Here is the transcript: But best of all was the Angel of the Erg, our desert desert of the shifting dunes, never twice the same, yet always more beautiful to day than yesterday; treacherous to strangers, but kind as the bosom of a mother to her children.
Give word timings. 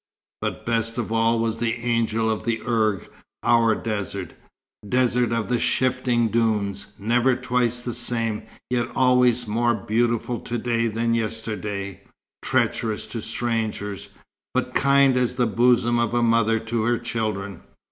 But 0.41 0.65
best 0.65 0.97
of 0.97 1.11
all 1.11 1.37
was 1.37 1.57
the 1.57 1.75
Angel 1.75 2.27
of 2.31 2.43
the 2.43 2.63
Erg, 2.65 3.07
our 3.43 3.75
desert 3.75 4.33
desert 4.89 5.31
of 5.31 5.47
the 5.47 5.59
shifting 5.59 6.29
dunes, 6.29 6.93
never 6.97 7.35
twice 7.35 7.83
the 7.83 7.93
same, 7.93 8.41
yet 8.71 8.87
always 8.95 9.45
more 9.45 9.75
beautiful 9.75 10.39
to 10.39 10.57
day 10.57 10.87
than 10.87 11.13
yesterday; 11.13 12.01
treacherous 12.41 13.05
to 13.13 13.21
strangers, 13.21 14.09
but 14.55 14.73
kind 14.73 15.17
as 15.17 15.35
the 15.35 15.45
bosom 15.45 15.99
of 15.99 16.15
a 16.15 16.23
mother 16.23 16.57
to 16.57 16.81
her 16.81 16.97
children. 16.97 17.61